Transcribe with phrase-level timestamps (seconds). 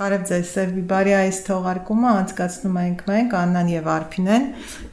[0.00, 4.44] Բարև ձեզ, Սերբիբարիայից թողարկումը անցկացնում ենք մենք Աննան եւ Արփինեն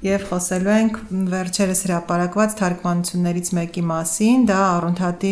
[0.04, 0.98] եւ խոսելու ենք
[1.32, 5.32] վերջերս հրապարակված թարգմանություններից մեկի մասին, դա Արոնթատի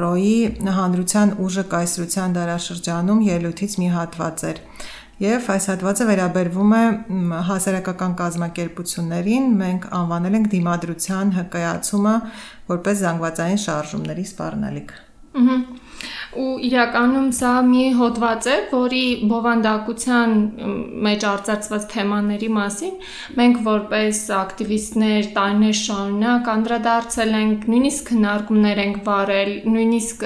[0.00, 0.38] Ռոյի
[0.78, 4.62] հանրության ուժը կայսրության դարաշրջանում ելույթից մի հատված էր։
[5.20, 6.82] Եվ այս հատվածը վերաբերվում է
[7.50, 12.16] հասարակական կազմակերպություններին, մենք անվանել ենք դիմադրության հկայացումը
[12.72, 14.98] որպես զանգվածային շարժումների սպառնալիք։
[15.40, 15.58] Ահա
[16.40, 20.34] ու իրականում սա մի հոդված է, որի բովանդակության
[21.06, 22.94] մեջ արծարծված թեմաների մասին
[23.40, 30.24] մենք որպես ակտիվիստներ տարիներ շարունակ անդրադարձել ենք, նույնիսկ քննարկումներ ենք վարել, նույնիսկ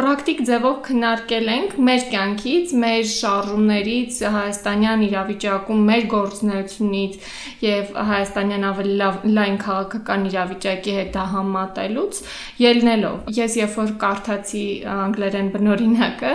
[0.00, 7.18] պրակտիկ ձևով քննարկել ենք մեր կյանքից, մեր շարժումներից, հայաստանյան իրավիճակում, մեր գործունեությունից
[7.64, 12.20] եւ հայաստանյան ավելի լայն քաղաքական իրավիճակի հետ համատելուց
[12.60, 14.64] ելնելով։ Ես երբ որ կարդացի
[15.04, 16.32] անգլերեն բնօրինակը,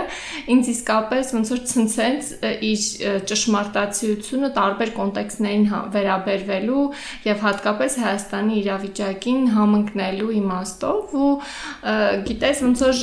[0.56, 2.30] ինձ իսկապես ոնց որ ցնցեց
[2.70, 2.84] իր
[3.30, 6.84] ճշմարտացիությունը տարբեր կոնտեքստներին հա, վերաբերվելու
[7.26, 11.30] եւ հատկապես Հայաստանի իրավիճակին համընկնելու իմաստով ու
[12.26, 13.02] գիտես ոնց որ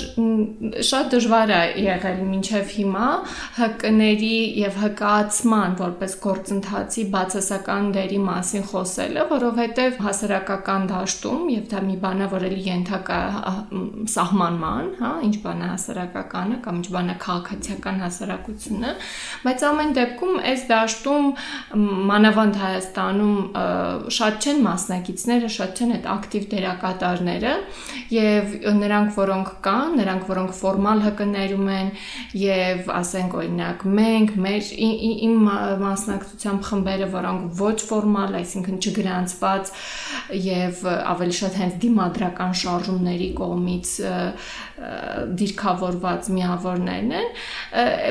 [0.89, 3.09] շատ դժվար է եղել մինչև հիմա
[3.59, 11.97] հկների եւ հկացման որպես գործընթացի բացասական դերի մասին խոսելը, որովհետեւ հասարակական դաշտում եւ դա մի
[12.03, 13.19] բան է, որ էլի ենթակա
[14.13, 16.81] սահմանման, հա, ինչ բան է հասարակականը կամ
[17.13, 18.91] է քաղաքացիական հասարակությունը,
[19.43, 21.25] բայց ամեն դեպքում այս դաշտում
[22.13, 23.37] մանավանդ Հայաստանում
[24.17, 27.53] շատ չեն մասնակիցները, շատ չեն այդ ակտիվ դերակատարները
[28.13, 31.91] եւ նրանք, որոնք կան, նրանք, որոնք ֆորմալ հկներում են
[32.43, 35.47] եւ ասենք օրինակ մենք, մեր իմ
[35.83, 39.73] մասնակցությամբ խմբերը, որոնք ոչ ֆորմալ, այսինքն չգրանցված
[40.43, 43.93] եւ ավելի շատ հենց դիմադրական շարժումների կողմից
[45.43, 47.27] դիրքավորված միավորներն են,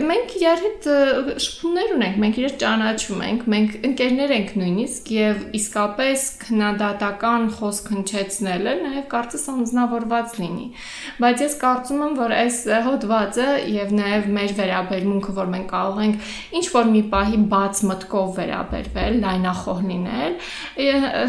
[0.09, 0.89] մենք իրար հետ
[1.45, 8.75] շփումներ ունենք, մենք իրար ճանաչում ենք, մենք ընկերներ ենք նույնիսկ եւ իսկապես քննադատական խոսք հնչեցնելը
[8.83, 10.67] նաեւ կարծես անznավորված լինի։
[11.23, 12.59] Բայց ես կարծում եմ, որ այս
[12.89, 16.31] հոդվածը եւ նաեւ մեր վերաբերմունքը, որ մենք կարող ենք
[16.61, 20.37] ինչ որ մի պահի բաց մտքով վերաբերվել, լայնախոհ լինել,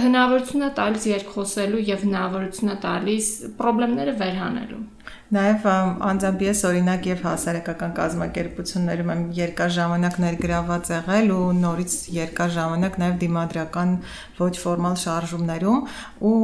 [0.03, 3.31] հնարավորություն է տալիս երկխոսելու եւ հնարավորություն է տալիս
[3.93, 4.83] խնդիրները վերհանելու։
[5.33, 5.63] Նաև
[6.05, 12.99] անձամբ ես օրինակ եւ հասարակական կազմակերպություններում եմ երկար ժամանակ ներգրաված եղել ու նորից երկար ժամանակ
[13.01, 13.95] նաև դիմադրական
[14.39, 15.79] ոչ ֆորմալ շարժումներում
[16.29, 16.37] ու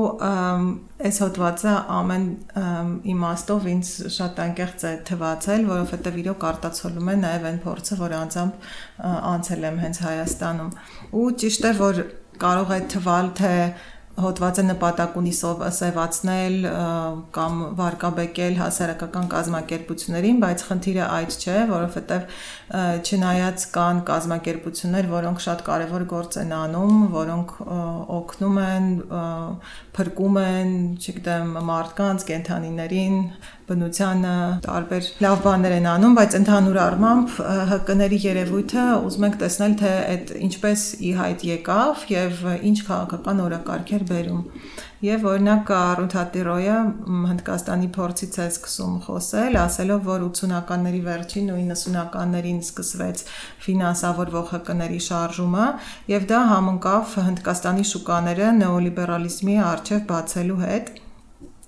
[0.99, 2.25] այս հոդվածը ամեն
[3.13, 8.67] իմաստով ինձ շատ անկեղծ է թվացել, որովհետեւ իրոք արտացոլում է նաև այն փորձը, որ անձամբ
[9.35, 10.73] անցել եմ հենց Հայաստանում։
[11.19, 12.03] Ու ճիշտ է, որ
[12.39, 13.53] կարող է թվալ թե
[14.23, 15.33] հոդվածը նպատակ ունի
[15.79, 16.55] սևացնել
[17.35, 22.39] կամ վարկաբեկել հասարակական կազմակերպություններին, բայց խնդիրը այդ չէ, որովհետև
[23.09, 27.55] չնայած կան կազմակերպություններ, որոնք շատ կարևոր գործ են անում, որոնք
[28.19, 28.89] օգնում են,
[29.99, 33.17] փրկում են, չգիտեմ, մարդկանց, կենթանիներին,
[33.69, 34.33] բնությանը
[34.65, 37.39] տարբեր լավ բաներ են անում, բայց ընդհանուր առմամբ
[37.77, 44.05] ՀԿ-ների երևույթը ուզում ենք տեսնել, թե այդ ինչպես ի հայտ եկավ եւ ինչ քաղաքական օրակարգեր
[44.09, 44.43] բերում։
[44.99, 46.77] Եվ օրինակ Արունթատիրոյը
[47.29, 53.23] Հնդկաստանի փորձից է սկսում խոսել, ասելով, որ 80-ականների վերջին ու 90-ականներին սկսվեց
[53.63, 55.67] ֆինանսավորվող ՀԿ-ների շարժումը,
[56.11, 60.91] եւ դա համընկավ Հնդկաստանի շուկաները նեոլիբերալիզմի արչեւ բացելու հետ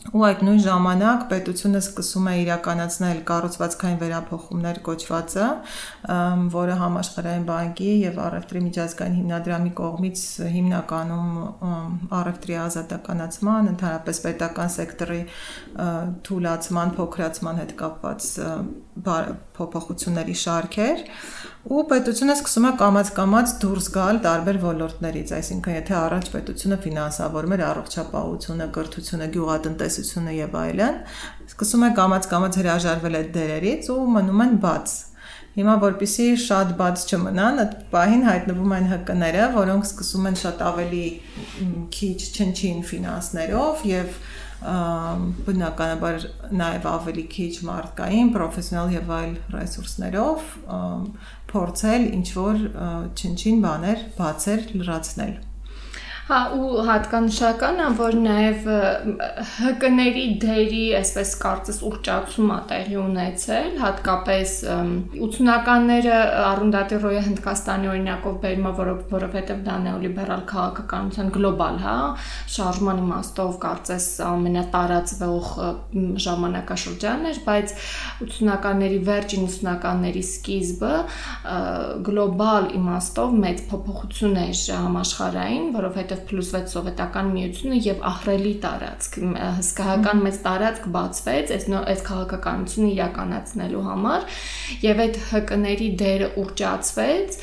[0.10, 5.50] ու այդ նույն ժամանակ պետությունը սկսում է իրականացնել կառուցվածքային վերափոխումներ կոչվածը,
[6.56, 10.26] որը համաշխարհային բանկի եւ առևտրի միջազգային հիմնադրամի կողմից
[10.58, 11.30] հիմնականում
[12.22, 15.22] առևտրի ազատականացման, ընդհանրապես պետական սեկտորի
[16.28, 18.30] թուլացման, փոքրացման հետ կապված
[19.62, 21.10] փոփոխությունների շարք էր
[21.62, 27.64] ու պետությունը սկսում է կամած-կամած դուրս գալ տարբեր ոլորտներից, այսինքն եթե առաջ պետությունը ֆինանսավորում էր
[27.68, 31.00] առողջապահությունը, կրթությունը, գյուղատնտեսությունը եւ այլն,
[31.52, 34.98] սկսում է կամած-կամած հրաժարվել այդ դերերից ու մնում են բաց
[35.52, 41.08] Հիմա որpիսի շատ բաց չմնան, այդ պահին հայտնվում են ՀԿ-ները, որոնք սկսում են շատ ավելի
[41.92, 44.16] քիչ չնչին ֆինանսներով եւ
[44.62, 50.50] բնականաբար նաև ավելի քիչ մարդկային, պրոֆեսիոնալ եւ այլ ռեսուրսներով
[51.52, 52.60] փորձել ինչ որ
[53.16, 55.34] չնչին բաներ բացեր լրացնել։
[56.22, 58.68] Հա, ու հատկանշական է, որ նաև
[59.82, 66.20] ՀԿ-ների դերի, այսպես կարծես ուռճացում է տեղի ունեցել, հատկապես 80-ականները
[66.52, 68.74] Արունդատիրոյը Հնդկաստանի օրինակով բերում է,
[69.16, 71.96] որովհետև դա նեոլիբերալ քաղաքականության գլոբալ, հա,
[72.56, 75.52] շարժման իմաստով կարծես ամենատարածվող
[76.28, 77.76] ժամանակաշրջանն էր, բայց
[78.30, 80.94] 80-ականների վերջին 80-ականների սկիզբը
[82.12, 89.18] գլոբալ իմաստով մեծ փոփոխություն էր համաշխարհային, որովհետև փլուզվեց սովետական միությունը եւ ահռելի տարածք,
[89.62, 94.26] հսկայական մեծ տարածք բացվեց այս այս քաղաքականությունը իրականացնելու համար
[94.86, 97.38] եւ այդ ՀԿ-ների դերը ուռճացվեց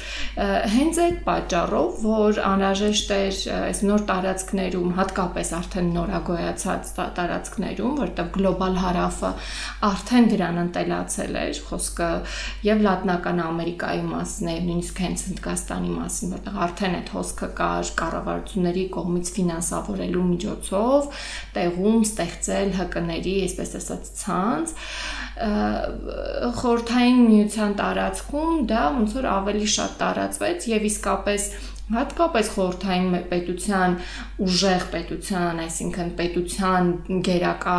[0.75, 8.79] հենց այդ պատճառով, որ անհրաժեշտ էր այս նոր տարածքներում, հատկապես արդեն նորագոյացած տարածքներում, որտեղ գլոբալ
[8.83, 9.33] հարավը
[9.89, 12.11] արդեն դրան ընտելացել էր, խոսքը
[12.69, 17.93] եւ Լատինական Ամերիկայի մասին, նույնիսկ հենց Հնդկաստանի մասին, որտեղ արդեն այդ հոսքը կար
[18.59, 21.19] կառավարությունների կողմից ֆինանսավորելու միջոցով
[21.55, 24.67] տեղում ստեղծել ՀԿ-ների, այսպես ասած, ցանց
[26.59, 31.43] խորթային միության տարածքում դա ոնց որ ավելի շատ տարածվեց եւ իսկապես
[31.89, 33.95] հատկապես խորթային պետության
[34.45, 36.91] ուժեղ պետության, այսինքն պետության
[37.29, 37.79] գերակա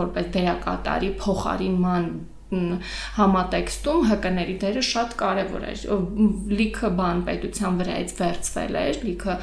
[0.00, 2.10] որպես դերակատարի փոխարինման
[2.48, 5.82] համատեքստում ՀԿ-ների դերը շատ կարևոր էր։
[6.58, 9.34] Լիքը բան պետության վրայից վերցվել էր, լիքը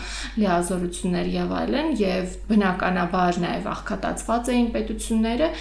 [0.41, 5.51] լիազորություններ եւ այլն եւ բնականաբար նաեւ աղքատացված էին պետությունները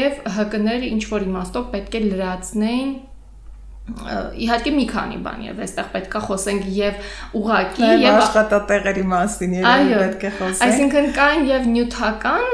[0.00, 2.94] եւ ՀԿ-ները ինչ որ իմաստով պետք է լրացնեին
[3.84, 10.22] իհարկե մի քանի բան եւ այստեղ պետքա խոսենք եւ ուղակի եւ աշխատատեղերի մասին երևի պետք
[10.24, 12.46] է խոսենք այսինքն կային եւ նյութական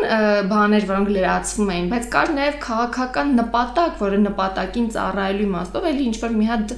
[0.50, 6.17] բաներ որոնք լրացվում էին բայց կար նաեւ քաղաքական նպատակ որը նպատակին ծառայելու իմաստով էլի ինչ
[6.25, 6.75] որ մի հատ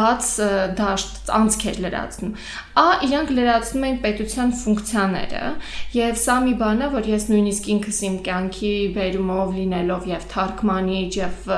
[0.00, 0.32] բաց
[0.82, 2.34] դաշտ անցք էր լրացնում
[2.78, 5.44] ա իրանք լրացնում էին պետության ֆունկցիաները
[5.98, 11.10] եւ սա մի բան է որ ես նույնիսկ ինքս իմ կյանքի բերումով լինելով եւ թարգմանիչ
[11.18, 11.48] եւ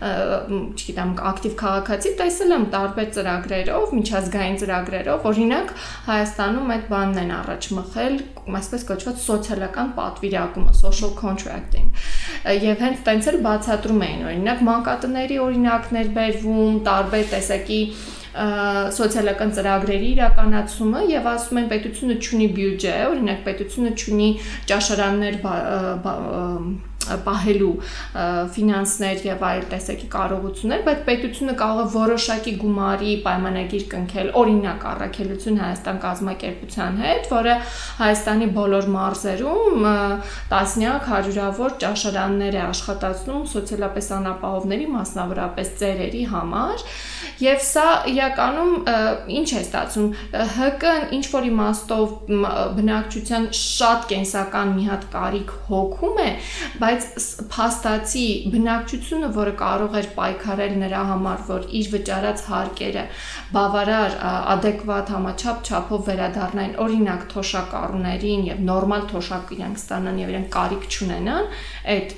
[0.00, 5.72] չգիտեմ ակտիվ քաղաքացի տեսել եմ տարբեր ծրագրերով, միջազգային ծրագրերով, օրինակ
[6.10, 8.16] Հայաստանում այդ բանն են առաջ մղել,
[8.60, 11.90] այսպես կոչված սոցիալական պատվիրակումը, social contracting։
[12.70, 17.82] Եվ հենց տենց էլ բացատրում էին, օրինակ մանկատների օրինակներ բերվում, տարբեր տեսակի
[18.30, 24.30] սոցիալական ծրագրերի իրականացումը եւ ասում են պետությունը ունի բյուջե, օրինակ պետությունը ունի
[24.70, 25.42] ճաշարաններ
[27.26, 27.72] պահելու
[28.56, 35.60] ֆինանսներ եւ այլ տեսակի կարողություններ, բայց պետությունը կարող է որոշակի գումարի պայմանագիր կնքել, օրինակ առաքելություն
[35.60, 37.54] Հայաստան կազմակերպության հետ, որը
[38.00, 39.88] Հայաստանի բոլոր մարզերում
[40.50, 46.86] տասնյակ հարյուրավոր ճաշարաններ է աշխատացնում սոցիալապես անապահովների, մասնավորապես ծերերի համար,
[47.40, 48.72] եւ սա իրականում
[49.40, 50.08] ինչ է ստացվում
[50.60, 52.10] ՀԿ-ն ինչ որ իմաստով
[52.76, 56.28] բնակչության շատ կենսական մի հատ կարիք հոգում է,
[56.82, 63.04] բայց բայց փաստացի բնակչությունը, որը կարող էր պայքարել նրա համար, որ իր վճարած հարկերը
[63.54, 64.16] բավարար
[64.54, 71.50] adekvat համաչափ չափով վերադառնային օրինակ թոշակառուներին եւ նորմալ թոշակ իրենք ստանան եւ իրենք կարիք չունենան
[71.96, 72.14] այդ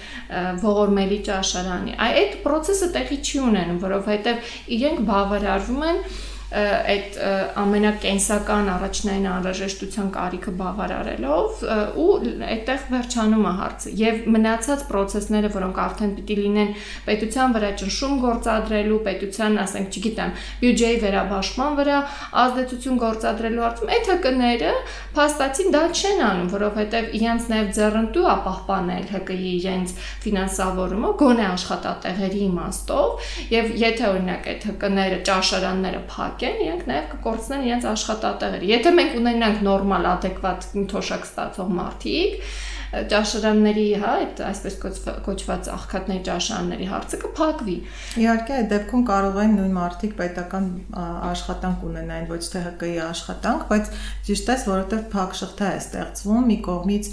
[0.66, 6.04] ողորմելի ճաշարանի։ Այդ process-ը տեղի չի ունենում, որովհետեւ իրենք բավարարվում են
[6.52, 7.14] այդ
[7.62, 11.62] ամենակենսական առաջնային անհրաժեշտության կարիքը բավարարելով
[12.02, 12.08] ու
[12.48, 16.74] այդտեղ վերջանում է հարցը եւ մնացած process-ները, որոնք արդեն պիտի լինեն
[17.06, 21.98] պետության վրա ճնշում գործադրելու, պետության, ասենք, չգիտեմ, բյուջեի վերաբաշխման վրա
[22.42, 24.74] ազդեցություն գործադրելու հարցում, այդ հկները
[25.16, 29.96] փաստացին դա չեն անում, որովհետեւ իրենց նաեւ ձեռնտու է պահպանել ՀԿ-ի իրենց
[30.26, 37.66] ֆինանսավորումը գոնե աշխատատեղերի իմաստով եւ եթե օրինակ այդ ՀԿ-ները ճաշարանները փակ կեն, իրենք նաև կկորցնեն
[37.68, 42.38] իրենց աշխատատեղերը։ Եթե մենք ունենանք նորմալ, adekvat թոշակ ստացող մարդիկ,
[42.92, 44.74] ճաշարանների, հա, այդ այսպես
[45.24, 47.76] կոչված աղքատների ճաշարանների հարցը կփակվի։
[48.20, 50.66] Իհարկե, այդ դեպքում կարող են նույն մարդիկ պետական
[51.32, 53.88] աշխատանք ունենային, ոչ թե ՀԿ-ի աշխատանք, բայց
[54.28, 57.10] ճիշտ է, որովհետև փակ շղթա է ստեղծվում մի կողմից,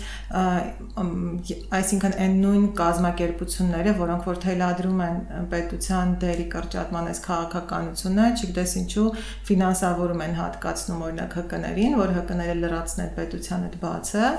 [1.79, 5.17] այսինքն այն նույն կազմակերպությունները, որոնք որ թելադրում են
[5.53, 9.07] պետության դերի կրճատման այս քաղաքականությունը, չգիտես ինչու
[9.49, 14.29] ֆինանսավորում են հատկացնում օրինակ ՀԿ-ներին, որ ՀԿ-ները լրացնեն պետության այդ բացը,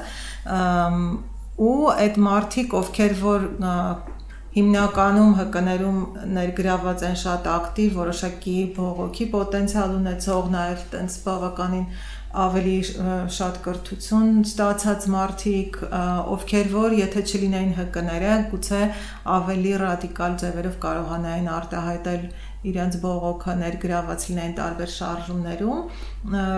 [1.61, 3.45] ու այդ մարտիկ, ովքեր որ
[4.51, 5.99] հիմնականում ՀԿ-ներում
[6.37, 11.85] ներգրաված են շատ ակտիվ, որոշակի բողոքի պոտենցիալ ունեցող, նաև տենց բավականին
[12.31, 12.75] ավելի
[13.37, 15.79] շատ կրթություն ստացած մարդիկ,
[16.35, 18.83] ովքեր որ եթե չլինեին ՀԿ-ները, գուցե
[19.39, 22.23] ավելի ռադիկալ ձևերով կարողանային արտահայտել
[22.61, 25.79] իրենց բողոքը ներգրաված լինեն տարբեր շարժումներում,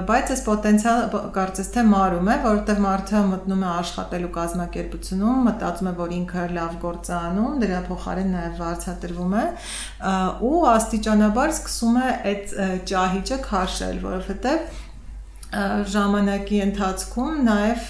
[0.08, 1.02] բայց այս պոտենցիալ
[1.36, 6.76] կարծես թե մարում է, որովհետև մարդը մտնում է աշխատելու կազմակերպությունում, մտածում է, որ ինքը լավ
[6.82, 9.46] գործ է անում, դրա փոխարեն նաև վարձատրվում է
[10.50, 12.56] ու աստիճանաբար սկսում է այդ
[12.92, 14.80] ճահիճը քաշել, որովհետև
[15.92, 17.88] ժամանակի ընթացքում նաև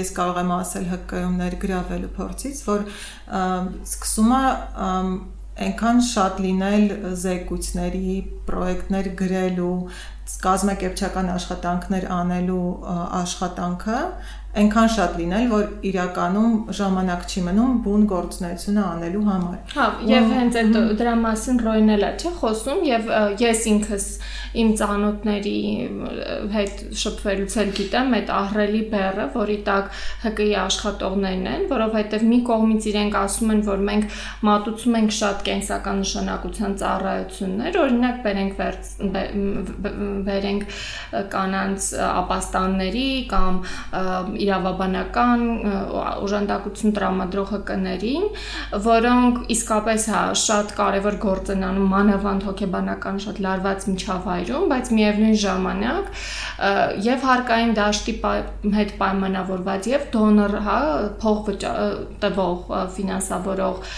[0.00, 2.86] ես կարող եմ ասել հկկայում ներգրավելու փորձից, որ
[3.84, 4.46] սկսում է
[5.60, 6.84] այնքան շատ լինել
[7.20, 8.14] զեկույցների,
[8.48, 9.74] պրոյեկտներ գրելու,
[10.44, 12.68] կազմակերպչական աշխատանքներ անելու
[13.20, 13.98] աշխատանքը,
[14.50, 20.56] այնքան շատ լինել, որ իրականում ժամանակ չի մնում բուն գործունեությունը անելու համար։ Հա, եւ հենց
[20.60, 24.06] այդ դրա մասին ռոյնել է, չէ՞, խոսում եւ ես ինքս
[24.60, 25.60] իմ ծանոթների
[26.50, 32.88] հետ շփվելուց էլ գիտեմ այդ ահրելի բեռը, որի տակ ՀԿ-ի աշխատողներն են, որովհետեւ մի կողմից
[32.90, 34.18] իրենք ասում են, որ մենք
[34.50, 38.60] մատուցում ենք շատ կենսական նշանակության ծառայություններ, օրինակ բերենք
[40.26, 40.66] բերենք
[41.30, 43.62] կանանց ապաստանների կամ
[44.44, 45.42] իրավաբանական
[46.24, 48.26] օժանդակություն տրամադրող ՀԿ-ներին,
[48.86, 55.38] որոնք իսկապես հա շատ կարևոր գործ են անում մանավանդ հոգեբանական շատ լարված միջավայրում, բայց միևնույն
[55.44, 56.10] ժամանակ
[57.10, 58.14] եւ հարկային դաշտի
[58.76, 60.78] հետ պայմանավորված եւ դոնոր, հա,
[61.22, 61.50] փող
[62.24, 63.94] տվող ֆինանսավորող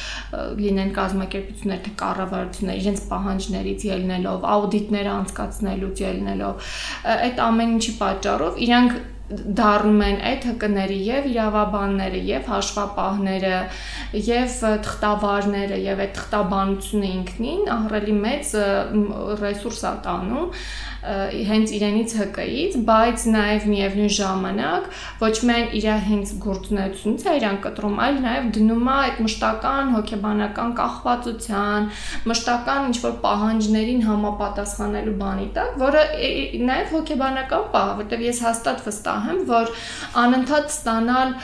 [0.63, 6.71] լինեն կազմակերպություններ թե կառավարություններ իրենց պահանջներից ելնելով, աուդիտներ անցկացնելուց ելնելով,
[7.13, 13.59] այդ ամեն ինչի պատճառով իրանք դառնում են այդ հկների եւ իրավաբանները եւ հաշվապահները
[14.29, 18.55] եւ թղթավարները եւ այդ թղթաբանությունը ինքնին ահռելի մեծ
[19.43, 20.51] ռեսուրս է տանում
[21.03, 24.85] հենց իրենից ՀԿ-ից, բայց նաև միևնույն ժամանակ
[25.23, 30.71] ոչ միայն իր հենց գործունեությունից է իրան կտրում, այլ նաև դնում է այդ մշտական հոգեբանական
[30.79, 31.89] կախվածության,
[32.31, 36.05] մշտական ինչ որ պահանջներին համապատասխանելու բանի տակ, որը
[36.71, 39.75] նաև հոգեբանական պահ, որտեղ ես հաստատ վստահ եմ, որ
[40.23, 41.35] անընդհատ ստանալ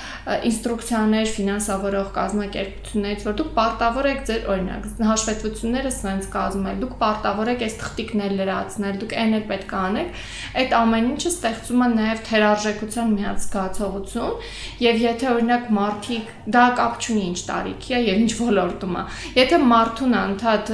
[0.49, 7.65] ինստրուկցիաներ ֆինանսավորող կազմակերպություններից, որ դուք պարտավոր եք ձեր օրինակ հաշվետվությունները սենց կազմել, դուք պարտավոր եք
[7.69, 10.23] այս թղթիկներ լրացնել, դուք այն պետք է անեք,
[10.63, 14.49] այդ ամեն ինչը ստեղծում է նաև թերարժեքության միած զգացողություն,
[14.85, 19.03] եւ եթե օրինակ մարդիկ դա կապ չունի ինչ տարիքի է եւ ինչ ոլորտում է։
[19.39, 20.73] Եթե մարդուն անդադ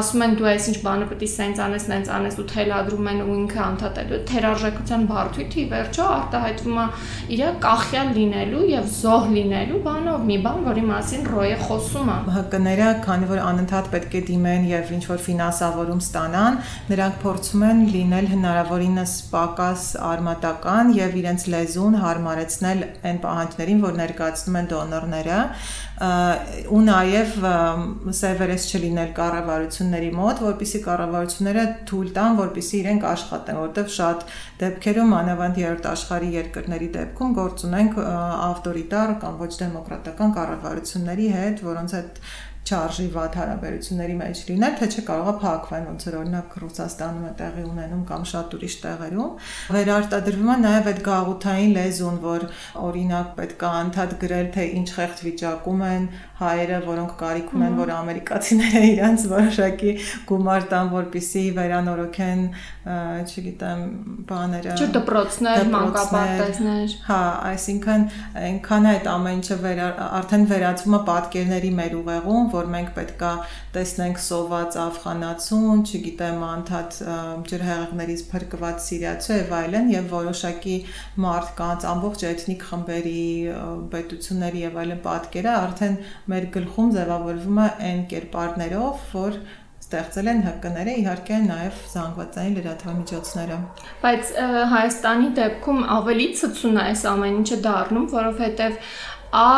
[0.00, 3.22] ասում են դու այս ինչ բանը պետք է սենց անես, նենց անես ու թելադրում են
[3.24, 6.86] ու ինքը անդադելու թերարժեքության բարդույթի վերջո արտահայտվում է
[7.36, 12.88] իր կախյալ լինելու եւ զոհ լինելու բանով մի բան, որի մասին ռոյը խոսում է։ ՀԿ-ները,
[13.04, 16.58] քանի որ անընդհատ պետք է դիմեն եւ ինչ որ ֆինանսավորում ստանան,
[16.90, 23.94] նրանք փորձում փորձում են լինել հնարավորինս պակաս արմատական եւ իրենց լեզուն հարմարեցնել այն պահանջներին, որ
[24.00, 25.38] ներկայացնում են դոնորները,
[26.72, 27.34] ու նաև
[28.20, 34.24] սերվերես չլինել կառավարությունների մոտ, որpիսի կառավարությունները թույլ տան, որpիսի իրենք աշխատեն, որովհետև շատ
[34.64, 41.96] դեպքերում անավանդ երրորդ աշխարհի երկրների դեպքում գործ ունենք ավտորիտար կամ ոչ դեմոկրատական կառավարությունների հետ, որոնց
[42.00, 42.22] հետ
[42.70, 48.04] չարժի վատ հարաբերությունների մեջ լինել, թե չկարողա փակվեն, ոնց որ օրինակ Ռուսաստանում է տեղի ունենում
[48.10, 49.32] կամ շատ ուրիշ տեղերում։
[49.76, 52.46] Վերարտադրվում է նաև այդ գաղութային լեզուն, որ
[52.90, 56.06] օրինակ պետք է անդադ գրել, թե ինչ խեղճ վիճակում են
[56.40, 59.94] հայերը, որոնք կարիք ունեն, որ ամերիկացիները իրանց որոշակի
[60.30, 62.42] գումար տան, որպիսի վերանորոգեն,
[63.30, 63.82] չգիտեմ,
[64.30, 67.20] բաները։ Չէ, դպրոցներ, մանկապարտեզներ։ Հա,
[67.50, 68.06] այսինքն
[68.40, 69.82] այնքան է այդ ամեն ինչը վեր
[70.20, 73.32] արդեն վերածվում է պատկերների մեր ուղեղում, որ մենք պետքա
[73.76, 76.98] տեսնենք սոված աֆղանացուն, չգիտեմ, անդադ
[77.50, 80.76] ջրհեղեղներից փրկված սիրիացու եւ այլն եւ որոշակի
[81.24, 83.22] մարդկանց ամբողջ էթնիկ խմբերի
[83.94, 85.96] պետությունների եւ այլն պատկերը արդեն
[86.30, 89.38] մեր գլխում ձևավորվում է այն կերպարներով, որ
[89.80, 93.56] ստեղծել են ՀԿ-ները, իհարկե նաև զանգվածային լրատվամիջոցները։
[94.04, 94.34] Բայց
[94.74, 98.76] Հայաստանի դեպքում ավելի ցցուն է այս ամեն ինչը դառնում, որովհետև
[99.40, 99.48] ա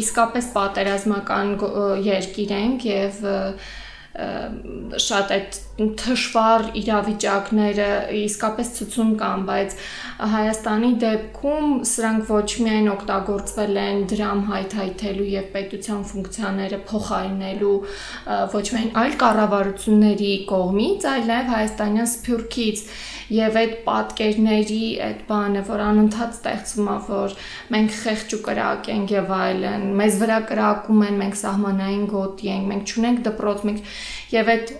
[0.00, 1.52] իսկապես պատերազմական
[2.06, 3.84] երկիր ենք եւ և
[4.16, 5.56] շատ այդ
[6.00, 9.74] թշվառ իրավիճակները իսկապես ցցում կան, բայց
[10.32, 17.74] Հայաստանի դեպքում սրանք ոչ միայն օգտագործվել են դրամ հայթայթելու եւ պետության ֆունկցիաները փոխարինելու
[18.56, 22.84] ոչ միայն այլ կառավարությունների կողմից, այլ նաեւ հայաստանյան սփյուռքից
[23.32, 27.34] եւ այդ պատկերների այդ բանը, որ անընդհատ ստեղծվում է, որ
[27.74, 32.68] մենք խեղճ ու կրակ ենք եւ այլն, մեզ վրա կրակում են, մենք սահմանային գոտի ենք,
[32.70, 33.90] մենք չունենք դպրոց, մենք
[34.32, 34.70] եւ այդ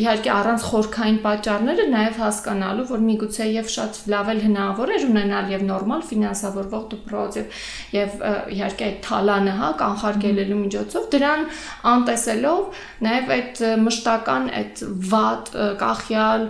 [0.00, 5.52] իհարկե առանց խորքային պատճառները նաև հասկանալու, որ միգուցե եւ շատ լավ էլ հնարավոր էր ունենալ
[5.54, 7.54] եւ նորմալ ֆինանսավորվող դպրոց եւ
[7.96, 8.18] եւ
[8.56, 11.46] իհարկե այդ թալանը, հա, կանխարգելելու միջոցով դրան
[11.90, 16.46] անտեսելով նաև այդ մշտական այդ վատ կախյալ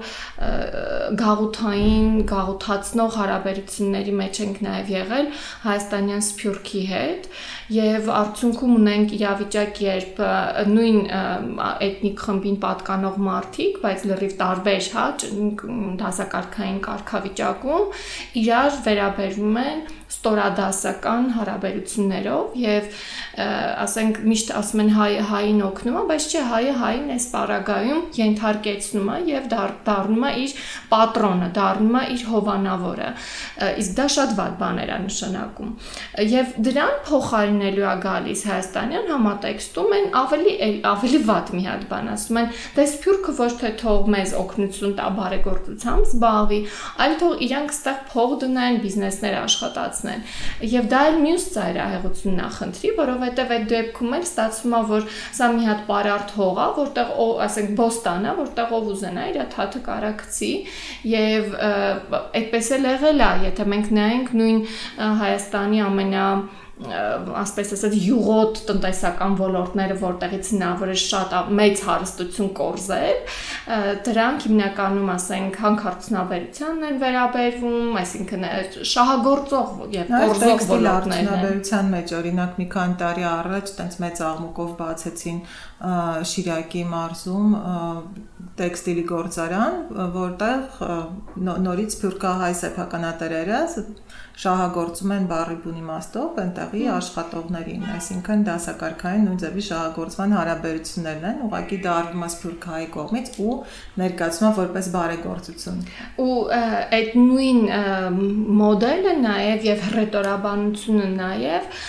[1.23, 5.31] գաղութային գաղութացնող հարաբերությունների մեջ ենք նաև եղել
[5.69, 7.31] հայաստանյան սփյուռքի հետ
[7.71, 10.21] եւ արդյունքում ունենք իրավիճակ, երբ
[10.71, 10.99] նույն
[11.87, 15.07] էթնիկ խմբին պատկանող մարդիկ, բայց լրիվ տարբեր, հա,
[16.03, 17.97] դասակարգային կարգավիճակում
[18.43, 22.89] իրար վերաբերվում են ստորադասական հարաբերություններով եւ
[23.41, 29.11] ասենք միշտ ասում են հայը հային օգնում է, բայց չէ հայը հային այս պարագայում ենթարկեցնում
[29.11, 30.55] է եւ դառնում է իր
[30.91, 33.11] պատրոնը, դառնում է իր հովանավորը։
[33.81, 35.71] Իսկ դա շատ վատ բաներ է նշանակում։
[36.31, 40.55] Եվ դրան փոխարինելու է գալիս հայաստանյան համատեքստում են ավելի
[40.91, 45.09] ավելի վատ մի հատ բան ասում են, դե սփյուռքը ոչ թե թող մեզ օգնություն տա
[45.21, 46.61] բարեգործությամբ զբաղվի,
[47.05, 50.23] այլ թող իրանք ստեղ փող դնեն, բիզնեսներ աշխատացնեն ստացնեն։
[50.71, 55.07] Եվ դա էլ մյուս ծայրահեղությունն է խնդրի, որովհետև այդ դեպքում էլ ստացվում է, որ
[55.39, 57.13] սա մի հատ պարարտ հող է, որտեղ
[57.47, 60.53] ասենք բոստան է, որտեղ ով ուզենա իր թաթը կարակցի
[61.11, 61.55] եւ
[62.41, 64.65] այդպես էլ եղել է, եթե մենք նայենք նույն
[65.21, 66.27] Հայաստանի ամենա
[66.81, 73.19] ասպես ասած յուղոտ տնտեսական ոլորտները, որտեղից հնարավոր է շատ մեծ հարստություն կորզել,
[74.09, 78.47] դրանք հիմնականում ասենք հանքարդյունաբերությանն են վերաբերվում, այսինքն
[78.95, 84.73] շահագործող եւ կորզող ոլորտներն են։ Հանքարդյունաբերության մեջ օրինակ մի քանի տարի առաջ տենց մեծ աղմուկով
[84.81, 85.45] բացեցին
[85.81, 87.53] Շիրակի մարզում
[88.61, 89.77] տեքստիլի գործարան,
[90.17, 90.81] որտեղ
[91.65, 93.61] նորից սփյուռքահայ սեփականատերերը
[94.41, 101.79] շահագործում են բարի բուն իմաստով այնտեղի աշխատողներին, այսինքն դասակարգային նույն ձևի շահագործման հարաբերություններն են, ուղղակի
[101.85, 103.57] դա արվում է սփյուռքահայի կողմից ու
[104.01, 105.83] ներկայացվում որպես բարեգործություն։
[106.25, 106.39] Ու
[107.01, 107.61] այդ նույն
[108.61, 111.85] մոդելը նաև եւ հռետորաբանությունը նաև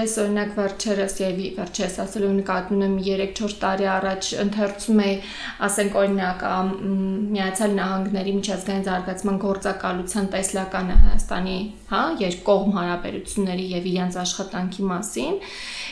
[0.00, 2.96] ես օրինակ վերջերս եւ վերջերս ասելու նկատում եմ
[3.38, 5.16] 3-4 տարի առաջ ընթերցում էի,
[5.66, 6.44] ասենք օրինակ
[7.36, 11.58] Միացյալ Նահանգների միջազգային զարգացման գործակալության տեսլականը Հայաստանի
[11.90, 15.38] հա, երկկողմ հարաբերությունների եւ իրենց աշխատանքի մասին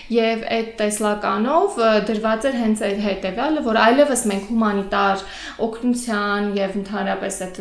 [0.09, 1.79] եւ այդ տեսլականով
[2.09, 5.25] դրված էր հենց այդ հետեւյալը, որ այլևս մենք հումանիտար
[5.67, 7.61] օգնության եւ ընդհանրապես այդ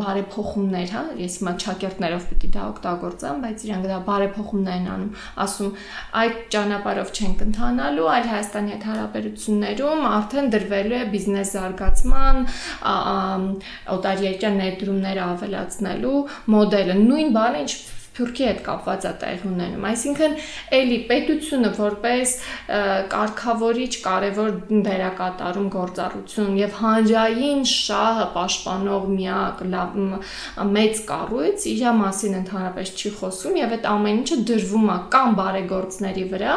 [0.00, 5.12] բարեփոխումներ, հա, ես հիմա ճակերտներով պիտի դա օգտագործեմ, բայց իրանք դա բարեփոխումներ են անում,
[5.44, 5.70] ասում
[6.20, 12.38] այդ ճանապարհով չենք ընթանալու, այլ Հայաստանի հետ հարաբերություններում արդեն դրվելու է բիզնես զարգացման,
[13.94, 16.20] օտարերկրյա ներդրումները ավելացնելու
[16.54, 17.74] մոդելը նույն բանը ինչ
[18.20, 20.36] Թուրքի հետ կապված է տեղ ունենում։ Այսինքն,
[20.80, 22.34] էլի պետությունը որպես
[23.14, 24.50] կարգավորիչ կարևոր
[24.90, 29.98] դերակատարում գործառություն եւ հանրային շահը պաշտպանող միակ լավ
[30.76, 36.24] մեծ կառույց իր մասին ընդհանրապես չի խոսում եւ այդ ամեն ինչը դրվում է կամ բարեգործների
[36.34, 36.56] վրա,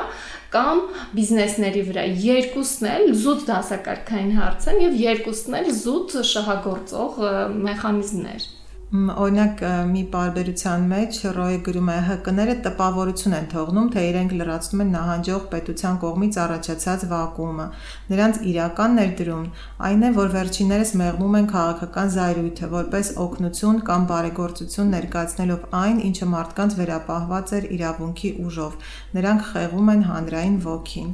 [0.53, 0.81] կամ
[1.17, 7.23] բիզնեսների վրա երկուսն էլ զուտ դասակարգային հարց են եւ երկուսն էլ զուտ շահագործող
[7.69, 8.51] մեխանիզմներ
[8.93, 14.91] օրինակ մի բարբերության մեջ Ռոյը գրում է ՀԿ-ները տպավորություն են թողնում, թե իրենք լրացնում են
[14.93, 17.65] նահանջող պետության կողմից առաջացած վակուումը։
[18.13, 19.47] Նրանց իրական ներդրումն
[19.89, 26.27] այն է, որ վերջիններս մեղմում են քաղաքական զայրույթը որպես օգնություն կամ բարեգործություն ներկայացնելով այն, ինչը
[26.37, 28.77] մարդկանց վերապահված էր իրավունքի ուժով։
[29.17, 31.09] Նրանք խեղում են հանրային ոգին։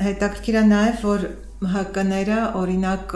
[0.00, 1.30] Հետաքրքիր է նաև, որ
[1.60, 3.10] ՀԿ-ները օրինակ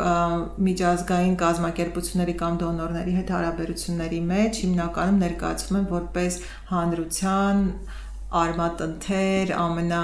[0.65, 6.37] միջազգային կազմակերպությունների կամ դոնորների հետ հարաբերությունների մեջ հիմնականում ներկայացվում են որպես
[6.73, 7.63] հանրության
[8.45, 10.03] արմատընթեր, ամենա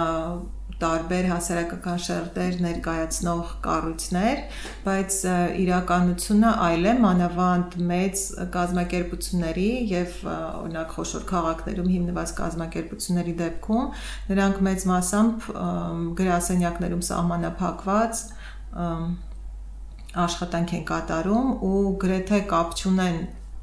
[0.80, 4.42] տարբեր հասարակական շերտեր ներկայացնող կառույցներ,
[4.86, 5.16] բայց
[5.62, 8.22] իրականությունը այլ է մանավանդ մեծ
[8.56, 13.90] կազմակերպությունների եւ օրինակ խոշոր քաղաքներում հիմնված կազմակերպությունների դեպքում
[14.30, 15.50] նրանք մեծ մասամբ
[16.20, 18.24] գրասենյակներում սահմանափակված
[20.20, 23.20] աշխատանք են կատարում ու գրեթե կապ չունեն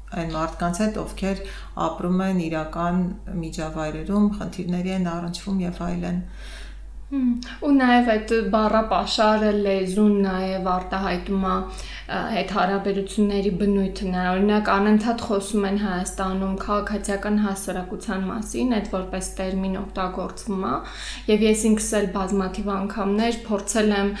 [0.08, 1.40] այն մարդկանց հետ, ովքեր
[1.84, 3.00] ապրում են իրական
[3.42, 6.67] միջավայրերում, խնդիրների են առնչվում եւ այլն։ այլ
[7.08, 11.54] Ու նաև այդ բառապաշարը լեզուն նաև արտահայտում է
[12.08, 20.66] այդ հարաբերությունների բնույթը։ Օրինակ անընդհատ խոսում են Հայաստանում քաղաքացիական հասարակության մասին, այդ որպես տերմին օգտագործվում
[20.68, 20.74] է,
[21.32, 24.12] եւ ես ինքս էլ բազմաթիվ անգամներ փորձել եմ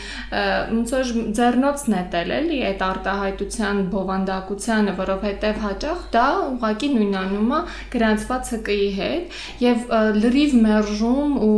[0.72, 7.62] ոնց որ ձեռնոց նետել էլի այդ արտահայտության բովանդակությանը, որովհետեւ հաճախ դա ուղղակի նույնանում է
[7.96, 11.56] գրանցված ՀԿ-ի հետ եւ լրիվ մերժում ու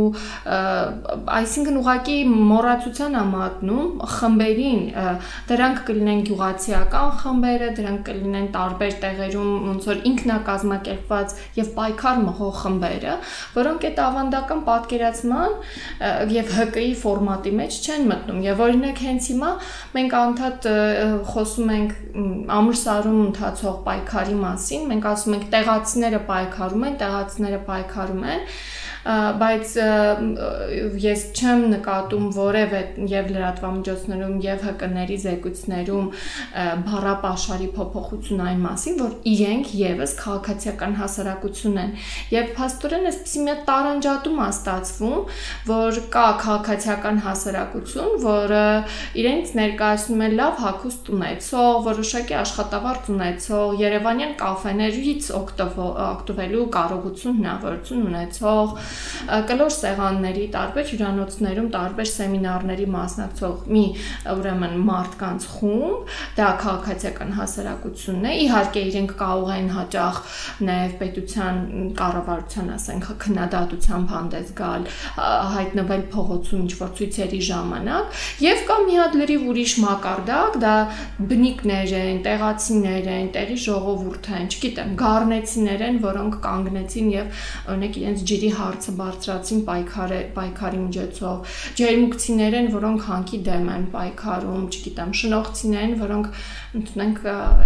[1.31, 4.81] այսինքն ուղակի մոռացության է մատնում խմբերին,
[5.51, 13.15] դրանք կլինեն գյուղացիական խմբերը, դրանք կլինեն տարբեր տեղերում ոնց որ ինքնակազմակերպված եւ պայքար մղող խմբերը,
[13.57, 15.57] որոնք այդ ավանդական պատկերացման
[16.35, 19.51] եւ ՀԿ-ի ֆորմատի մեջ չեն մտնում։ Եվ օրինակ հենց հիմա
[19.95, 20.69] մենք անդադ
[21.31, 21.95] խոսում ենք
[22.61, 28.45] ամրսարում ընթացող պայքարի մասին, մենք ասում ենք տեղացիները պայքարում են, տեղացիները պայքարում են,
[29.01, 29.71] բայց
[31.01, 36.09] ես չեմ նկատում որևէ եւ լրատվամիջոցներում եւ ՀԿ-ների զեկույցներում
[36.85, 41.95] բառապաշարի փոփոխություն այն մասին, որ իրենք եւս քաղաքացիական հասարակություն են
[42.35, 45.19] եւ փաստորեն այսպեսի մի տարանջատում է ստացվում,
[45.71, 48.63] որ կա քաղաքացիական հասարակություն, որը
[49.21, 58.90] իրենց ներկայացնում է լավ հագուստ ունեցող, որոշակի աշխատավարձ ունեցող, Երևանյան կաֆեներից օգտվելու կարողություն հնարավորություն ունեցող
[59.51, 63.83] կլոր սեղանների, տարբեր հյուրանոցներում, տարբեր սեմինարների մասնակցող մի
[64.31, 70.19] ուրեմն մարդկանց խումբ, դա քաղաքացիական հասարակությունն է։ Իհարկե իրենք կարող են հաճախ
[70.67, 71.61] նաև պետության
[72.01, 74.87] կառավարության, ասենք, քննադատությամբ հանդես գալ,
[75.55, 80.75] հայտնվել փողոցում ինչ-որ ցույցերի ժամանակ, եւ կա մի հատ լրիվ ուրիշ մակարդակ, դա
[81.31, 88.23] բնիկներ են, տեղացիներ են, տեղի ժողովուրդ են, չգիտեմ, գառնեցիներ են, որոնք կանգնեցին եւ օրինակ իրենց
[88.31, 95.11] ջրի հարց հարցը բարձրացին պայքարը պայքարի միջոցով ջերմուկցիներ են որոնք հանքի դեմ են պայքարում չգիտեմ
[95.21, 96.29] շնողցիներ են որոնք
[96.81, 97.21] ընդունենք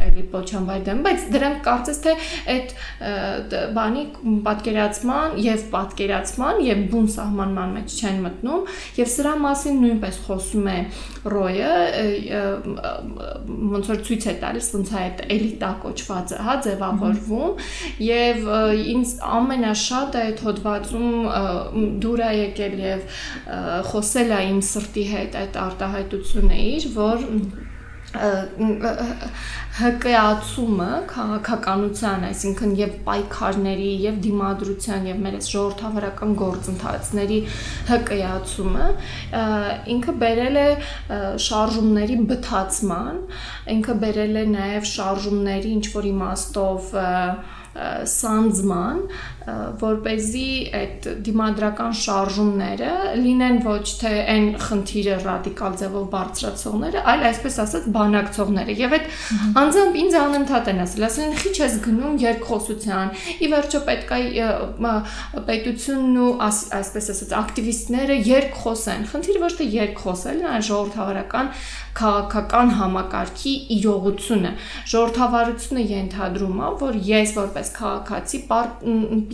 [0.05, 2.15] էլի փոչամբայ դեմ բայց դրանք կարծես թե
[2.55, 2.75] այդ
[3.75, 4.03] բանի
[4.49, 10.79] պատկերացման եւ պատկերացման եւ բուն սահմանման մեջ չեն մտնում եւ սրա մասին նույնպես խոսում է
[11.25, 11.75] Ռոյը
[13.75, 17.63] ոնց որ ցույց է տալիս ոնց է այդ էլիտա կոչվածը հա ձևավորվում
[18.05, 18.49] եւ
[18.95, 23.05] ինձ ամենաշատը այդ հոդվածում ընթացքում դուր է եկել եւ
[23.91, 27.25] խոսել է իմ սրտի հետ այդ արտահայտությունը իր, որ
[29.75, 37.39] հկայացումը քաղաքականության, այսինքն եւ պայքարների եւ դիմադրության եւ մեր այս ժողովրդավարական գործընթացների
[37.89, 38.87] հկայացումը
[39.97, 40.69] ինքը բերել է
[41.49, 43.19] շարժումների բթացման,
[43.75, 46.95] ինքը բերել է նաեւ շարժումների ինչ որ իմաստով
[48.07, 48.99] սանձման,
[49.45, 57.25] որ เป զի այդ դիմադրական շարժումները լինեն ոչ թե այն խնդիրը ռադիկալ ձևով բարձրացողները, այլ
[57.29, 59.05] այսպես ասած բանակցողները։ Եվ այդ
[59.61, 64.49] անձամբ ինձ անընդհատ են ասել, ասել են՝ «Խիչ ես գնում երկխոսության»։ Ի վերջո պետք է
[65.45, 71.51] պետությունն ու այսպես ասած ակտիվիստները երկխոսեն։ Խնդիրը ոչ թե երկխոսելն, այլ ժողովրդավարական
[71.95, 74.51] քաղաքական համակարգի իրողությունը։
[74.91, 78.41] Ժողովրդավարությունը ենթադրում է, որ ես որպես քաղաքացի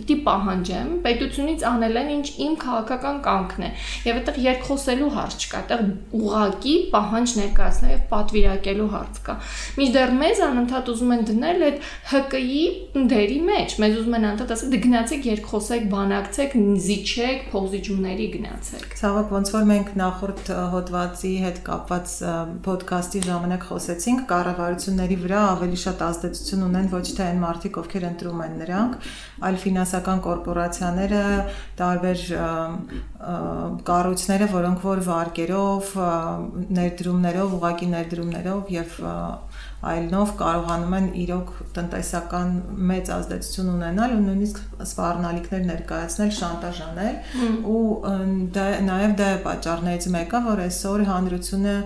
[0.02, 3.70] պիտի պահանջեմ պետությունից անել այն, ինչ իմ քաղաքական կամքն է։
[4.02, 5.82] Եվ այդտեղ երկխոսելու հարց չկա, այդտեղ
[6.18, 9.36] ուղակի պահանջ ներկայացնել եւ պատվիրակելու հարց կա։
[9.78, 11.78] Միջդեռ մեզ անընդհատ ուզում են դնել այդ
[12.12, 12.64] ՀԿ-ի
[13.12, 19.52] դերի մեջ։ Մեզ ուզում են անընդհատ ասել՝ գնացեք երկխոսեք, բանակցեք, զիջեք, փողզիջումների գնացեք։ Ցավոք ոնց
[19.52, 22.14] որ մենք նախորդ հոդվածի հետ կապված
[22.66, 28.42] ոդկասթի ժամանակ խոսեցինք, կառավարությունների վրա ավելի շատ ազդեցություն ունեն ոչ թե այն մարդիկ, ովքեր ընտրում
[28.46, 29.08] են նրանք,
[29.48, 29.58] այլ
[29.92, 31.22] ֆինանսական կորպորացիաները,
[31.76, 32.20] տարբեր
[33.88, 35.90] կառույցները, որոնք որ վարկերով,
[36.78, 38.96] ներդրումներով, ուղակի ներդրումներով եւ
[39.92, 42.50] այլնով կարողանում են իրոք տնտեսական
[42.92, 47.16] մեծ ազդեցություն ունենալ ու նույնիսկ սպառնալիքներ ներկայացնել, շանտաժանել
[47.72, 47.82] ու
[48.56, 51.76] դա նաև դա է պատճառներից մեկը, որ այսօր հանրությունը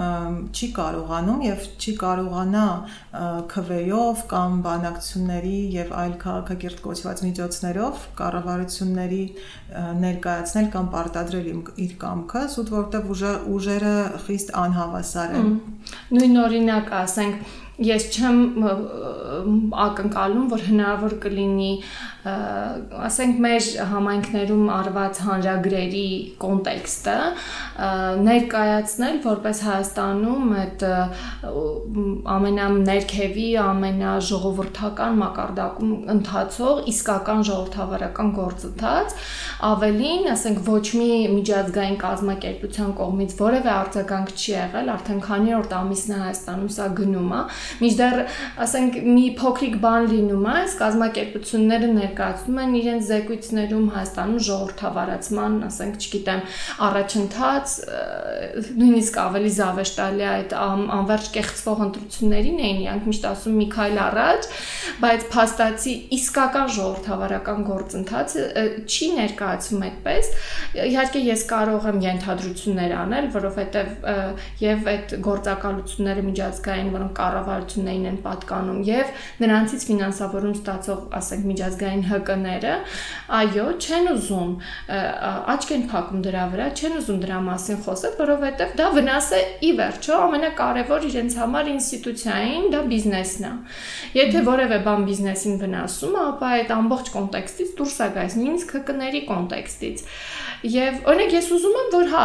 [0.00, 2.64] չի կարողանում եւ չի կարողանա
[3.10, 9.22] քվեով կամ բանակցությունների եւ այլ քաղաքակիրթ կոչված միջոցներով կառավարությունների
[10.04, 11.48] ներկայացնել կամ պարտադրել
[11.86, 13.10] իր կամքը, սուտ որտեղ
[13.56, 13.96] ուժերը
[14.28, 15.50] խիստ անհավասար են։
[16.14, 18.40] Նույն օրինակ ասենք ես չեմ
[19.80, 21.70] ակնկալում, որ հնարավոր կլինի
[22.20, 26.08] ասենք մեր համայնքներում արված հանրագրերի
[26.42, 27.14] կոնտեքստը
[28.26, 30.84] ներկայացնել որպես Հայաստանում այդ
[33.00, 39.14] ամենաներքևի, ամենաժողովրդական մակարդակում ընթացող իսկական ժողովրդավարական գործընթաց,
[39.70, 46.10] ավելին, ասենք ոչ մի միջազգային կազմակերպության կողմից որևէ արձագանք չի եղել, արդեն քանի օրտ ամիսն
[46.10, 47.42] է Հայաստանում սա գնում է,
[47.80, 48.18] Միջդեռ,
[48.64, 56.00] ասենք, մի փոքրիկ բան լինում է, այս կազմակերպությունները ներկայացնում են իրենց զեկույցներում Հայաստանում ժողովրդավարացման, ասենք,
[56.00, 56.42] չգիտեմ,
[56.90, 57.76] առաջընթաց
[58.80, 64.46] նույնիսկ ավելի զավեշտալի այդ անverջ կեղծվող ընտրություններին էին իրանք միշտ ասում մի քայլ առաջ,
[65.00, 68.44] բայց փաստացի իսկական ժողովրդավարական գործընթացը
[68.90, 70.30] չի ներկայացում այդպես։
[70.90, 73.92] Իհարկե ես կարող եմ ենթադրություններ անել, որովհետև
[74.60, 82.74] եւ այդ գործակալությունները միջազգային, որոնք կառավարություններին են պատկանում եւ նրանցից ֆինանսավորում ստացող, ասենք, միջազգային ՀԿ-ները,
[83.40, 84.52] այո, չեն ուզում
[85.54, 89.70] աչք են փակում դրա վրա, չեն ուզում դրա մասին խոսել, որովհետև դա վնաս է ի
[89.80, 93.52] վերջո ամենակարևոր իրենց համար ինստիտուցիային, դա բիզնեսն է։
[94.16, 99.22] Եթե որևէ բան բիզնեսին վնասում է, ապա այդ ամբողջ կոնտեքստից դուրս է գալիս, նույնիսկ հկների
[99.30, 100.04] կոնտեքստից։
[100.60, 102.24] Եվ օրինակ ես ուզում եմ, որ հա,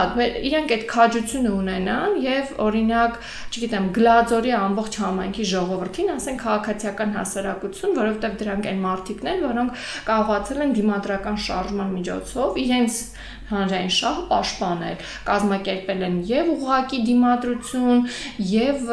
[0.50, 3.20] իրենք այդ քաջությունը ունենան եւ օրինակ,
[3.56, 10.66] չգիտեմ, գլաձորի ամբողջ համայնքի ժողովրդին, ասեն քաղաքացիական հասարակություն, որովհետեւ դրանք այն մարդիկն են, որոնք կարողացել
[10.66, 13.00] են դիմադրական շարժման միջոցով իրենց
[13.52, 14.98] հանրային շահը պաշտպանել,
[15.30, 18.04] կազմակերպել են եւ ուղղակի դիմադրություն
[18.52, 18.90] եւ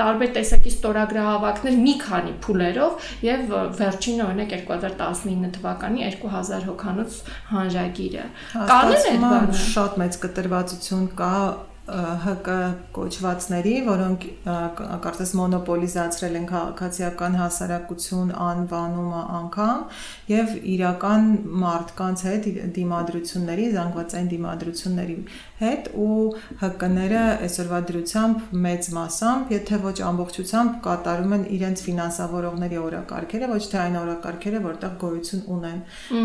[0.00, 7.20] տարբեր տեսակի ստորագրահավաքներ մի քանի փուլերով եւ վերջինը օրինակ 2019 թվականի 2000 հոկանոց
[7.52, 8.26] հանրագիրը։
[8.72, 11.36] Կանեն այդ բանը շատ մեծ կտրվածություն կա
[11.84, 12.52] ՀԿ
[12.96, 14.22] կոչվածների, որոնք
[15.04, 19.82] կարծես մոնոպոլիզացրել են քաղաքացիական հասարակություն անվանումը անգամ
[20.32, 21.28] եւ իրական
[21.64, 25.18] մարդկանց հետ դիմադրությունների, զանգվածային դիմադրությունների
[25.64, 26.18] հետ ու
[26.64, 33.80] ՀԿ-ները այսօրվա դրությամբ մեծ մասամբ, եթե ոչ ամբողջությամբ կատարում են իրենց ֆինանսավորողների օրակարգերը, ոչ թե
[33.84, 35.80] այն օրակարգերը, որտեղ գոյություն ունեն։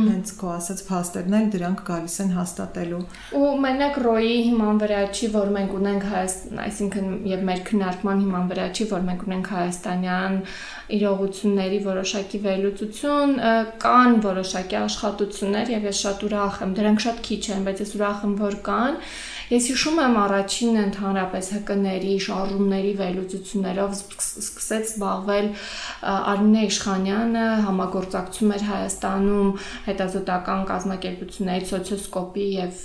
[0.09, 3.03] Հենց քո ասած փաստերն էլ դրանք գալիս են հաստատելու։
[3.39, 8.49] Ու մենակ ռոյի հիման վրա չի, որ մենք ունենք Հայաստան, այսինքն եւ մեր քննարկման հիման
[8.49, 10.37] վրա չի, որ մենք ունենք հայաստանյան
[10.97, 13.33] իրողությունների որոշակի վերլուծություն,
[13.83, 18.23] կան որոշակի աշխատություններ եւ ես շատ ուրախ եմ, դրանք շատ քիչ են, բայց ես ուրախ
[18.29, 18.97] եմ, որ կան
[19.49, 25.47] Ես հիշում եմ առաջին ընդհանրապես ՀԿ-ների շարժումների վերլուծություններով սկսեց զբաղվել
[26.05, 29.49] Արմինե Իշխանյանը, համագործակցում էր Հայաստանում
[29.87, 32.83] հետազոտական կազմակերպությունների սոցիոսկոպի եւ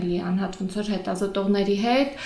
[0.00, 2.18] էլի անհատ ոնց որ հետազոտողների հետ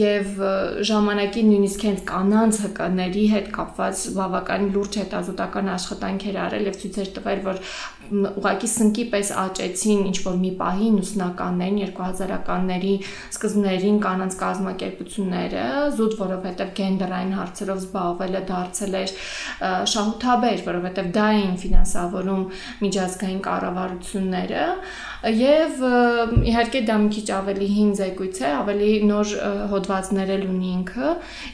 [0.00, 0.42] եւ
[0.90, 7.14] ժամանակին նույնիսկ հենց կանանց ՀԿ-ների հետ կապված բավականին լուրջ հետազոտական աշխատանքեր արել եւ ցույց էր
[7.20, 7.64] տվել, որ
[8.10, 11.82] ուղակի սնկի պես աճեցին ինչ որ մի պահին ուսնականներին
[12.40, 12.94] 2000-ականների
[13.30, 15.64] սկզբներին կանանց կազմակերպությունները
[15.96, 19.14] զուտ որովհետև գենդերային հարցերով զբաղվելը դարձել էր
[19.94, 22.44] շահութաբեր, որովհետև դա էին ֆինանսավորում
[22.84, 24.66] միջազգային կառավարությունները
[25.20, 25.82] եւ
[26.48, 29.32] իհարկե դա մի քիչ ավելի հին զեկույց է, ավելի նոր
[29.68, 31.10] հոդվածներ էլ ունի ինքը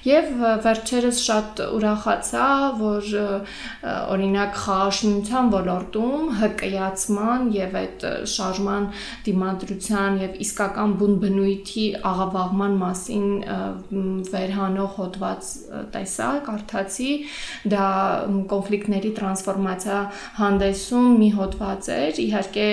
[0.06, 0.28] եւ
[0.66, 2.46] վերջերս շատ ուրախացա,
[2.78, 3.10] որ
[4.14, 8.88] օրինակ խաղաշինության ոլորտում հկայացման եւ այդ շարժման
[9.26, 13.26] դիմադրության եւ իսկական բուն բնույթի աղավաղման մասին
[14.30, 15.50] վերհանող հոդված
[15.94, 17.10] տեսա, կարդացի,
[17.72, 17.86] դա
[18.52, 20.00] կոնֆլիկտների տրանսֆորմացիա
[20.40, 22.68] հանդեսում մի հոդված էր, իհարկե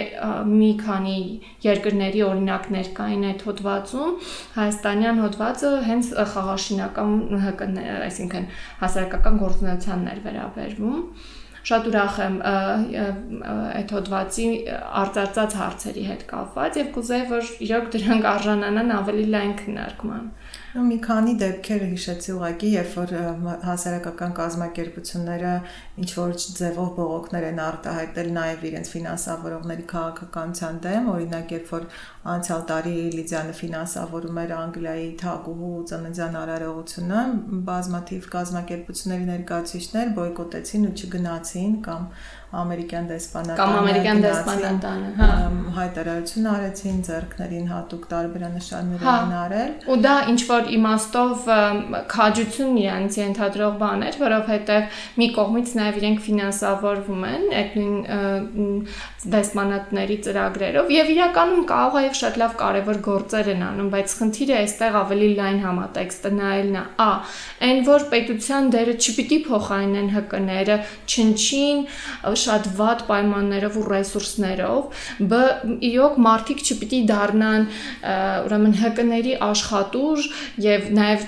[0.53, 1.19] մի քանի
[1.67, 4.17] երկրների օրինակներ կային այդ հոդվածում,
[4.57, 8.51] հայաստանյան հոդվածը հենց խաղաշինական այսինքն
[8.83, 10.99] հասարակական գործունեությանն էր վերաբերվում
[11.63, 14.47] շատ ուրախ եմ այդ հոդվածի
[15.01, 20.25] արտածած հարցերի հետ կապված եւ կուզեի որ իրոք դրանք արժանանան ավելի լայն քննարկման։
[20.73, 23.11] Ու մի քանի դեպքեր հիշեցի ուղակի, երբ որ
[23.67, 25.51] հասարակական կազմակերպությունները
[26.03, 31.87] ինչ որ ձևով բողոքներ են արտահայտել նաև իրենց ֆինանսավորողների քաղաքականության դեմ, օրինակ երբ որ
[32.33, 37.23] անցյալ տարի Լիդիանը ֆինանսավորում էր Անգլիայի թագուհու ծննդյան արարողությունը,
[37.69, 42.09] բազմաթիվ կազմակերպությունների ներկայացուցիչներ բոյկոտեցին ու չգնացին կամ
[42.53, 45.29] ամերիկյան դեսպանատանը կամ ամերիկյան դեսպանատանը, հա,
[45.73, 51.47] հայտարարություն արեցին ձեռքներին հատուկ տարբերանշաններ հա, են արել։ Ու դա ինչ որ իմաստով
[52.13, 58.69] քաջություն իրանց ենթադրող բան էր, որովհետև մի կողմից նաև իրենք ֆինանսավորվում են այդ նույն
[59.33, 64.57] դեսպանատների ծրագրերով եւ իրականում կարող է եւ շատ լավ կարեւոր գործեր են անում, բայց խնդիրը
[64.61, 67.09] այստեղ ավելի լայն համատեքստը նայելն է։ Ա,
[67.63, 71.83] այն որ պետության դերը չպիտի փոխարինեն ՀԿ-ները, չնչին
[72.43, 75.01] շատ վատ պայմաններով ու ռեսուրսներով,
[75.31, 75.41] բ
[75.89, 77.67] իրոք մարդիկ չպիտի դառնան
[78.47, 80.27] ուրեմն ՀԿ-ների աշխատուժ
[80.63, 81.25] եւ նաեւ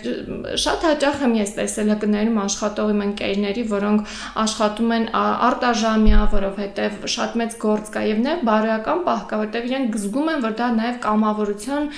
[0.66, 7.38] շատ հաճախ եմ ես տեսել ՀԿ-ներում աշխատող իմ ընկերների, որոնք աշխատում են արտաժամյա, որովհետեւ շատ
[7.42, 10.98] մեծ գործ կա եւ նաեւ բարոյական պահ կա, որտեղ իրենք զգում են, որ դա նաեւ
[11.06, 11.90] կամավորության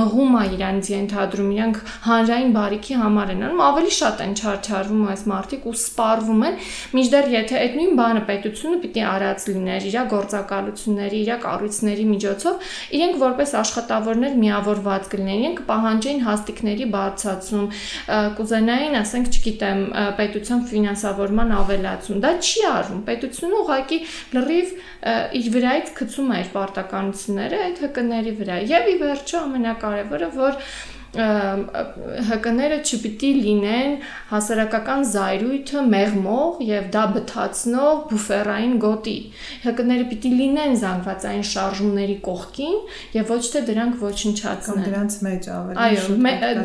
[0.00, 5.24] մղում է իրանց ենթադրում, իրենք հանրային բարիքի համար են անում, ավելի շատ են չարչարվում այս
[5.30, 6.58] մարդիկ ու սպառվում են,
[6.96, 13.18] միջդեռ եթե այդ նույն բանը պետությունը պիտի արած լիներ իր գործակալությունների, իր կառույցների միջոցով, իրենք
[13.20, 17.66] որպես աշխատավորներ միավորված կլինեն, իրենք կպահանջեին հաստիկների բարձրացում,
[18.40, 19.82] կուզենային, ասենք, չգիտեմ,
[20.20, 23.98] պետության ֆինանսավորման ավելացում։ Դա չի արվում։ Պետությունը ուղղակի
[24.34, 24.72] լրիվ
[25.40, 30.64] իր վրայից գցում է իր պարտականությունները այդ հկների վրա։ Եվ ի վերջո ամենակարևորը, որ
[31.10, 33.94] ՀԿ-ները չպիտի լինեն
[34.30, 39.14] հասարակական զայրույթը մեղմող եւ դա բթացնող բուֆերային գոտի։
[39.66, 42.76] ՀԿ-ները պիտի լինեն զանգվածային շարժումների կողքին
[43.18, 46.04] եւ ոչ թե դրանք ոչնչացնեն։ Դրանց մեջ ավելի Այո,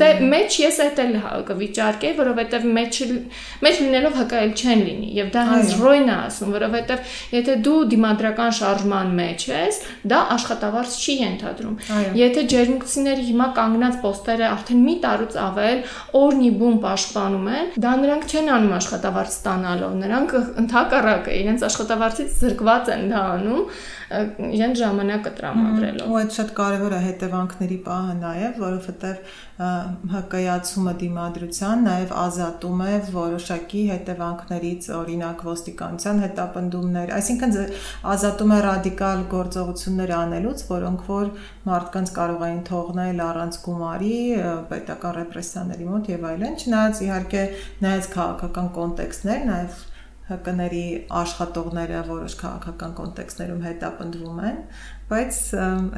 [0.06, 1.18] դե մեջ ես այդ էլ
[1.50, 3.02] կվիճարկեի, որովհետեւ մեջ
[3.66, 8.56] մեջ լինելով ՀԿ-ել չեն լինի եւ դա հենց ռոյն է ասում, որովհետեւ եթե դու դիմադրական
[8.60, 9.82] շարժման մեջ ես,
[10.14, 11.76] դա աշխատավարձ չի ենթադրում։
[12.20, 15.82] Եթե ջերմուկցիների հիմա կանգնած պոստեր ծառայողները արդեն մի տարուց ավել
[16.20, 22.92] օրնի բում պաշտպանում են, դա նրանք չեն անում աշխատավարձ ստանալով, նրանք ընդհակառակը իրենց աշխատավարձից զրկված
[22.96, 23.64] են դա անում,
[24.06, 29.30] իրենց ժամանակը տրամադրելով։ Ու այդ շատ կարևոր է հետևանքների պահը նաև, որովհետև
[30.14, 37.56] հկայացումը դիմադրության նաև ազատում է որոշակի հետևանքներից, օրինակ ոստիկանության հետապնդումներ, այսինքն
[38.14, 41.32] ազատում է ռադիկալ գործողություններ անելուց, որոնք որ
[41.66, 44.16] մարդկանց կարող էին թողնել առանց գումարի,
[44.72, 47.44] պետական ռեպրեսիաների մոտ եւ այլն, չնայած իհարկե
[47.86, 49.84] նայած քաղաքական կոնտեքստներ, նաև
[50.26, 54.56] ՀԿ-ների աշխատողները որոշ քաղաքական կոնտեքստներում հետապնդվում են,
[55.12, 55.42] բայց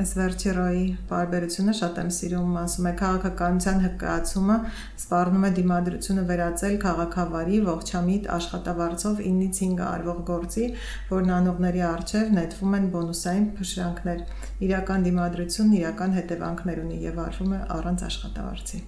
[0.03, 4.57] այս վերջի ռոյի բարբերությունը շատ եմ սիրում, ասում է քաղաքականության հկայացումը
[5.03, 10.67] սպառնում է դիմադրությունը վերածել քաղաքավարի ողջամիտ աշխատավարձով 9-ից 5 արվող գործի,
[11.15, 17.59] որն անողների արժև նետվում են բոնուսային փշրանքներ։ Իրական դիմադրությունն իրական հետևանքներ ունի եւ արվում է
[17.77, 18.79] առանց աշխատավարձի։